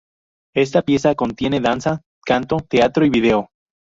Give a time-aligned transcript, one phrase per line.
[0.55, 3.51] Esta pieza contiene danza, canto, teatro y video.